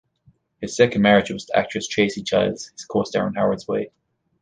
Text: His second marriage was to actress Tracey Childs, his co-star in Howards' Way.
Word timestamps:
His 0.59 0.75
second 0.75 1.03
marriage 1.03 1.29
was 1.29 1.45
to 1.45 1.55
actress 1.55 1.87
Tracey 1.87 2.23
Childs, 2.23 2.69
his 2.69 2.85
co-star 2.85 3.27
in 3.27 3.35
Howards' 3.35 3.67
Way. 3.67 3.91